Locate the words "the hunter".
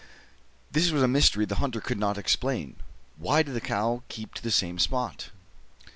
1.45-1.79